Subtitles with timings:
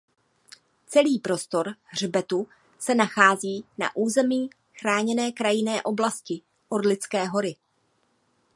[0.87, 2.47] Celý prostor hřbetu
[2.79, 7.55] se nachází na území chráněné krajinné oblasti Orlické hory.